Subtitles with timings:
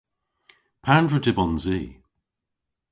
[0.83, 1.79] Pandr'a dybons i?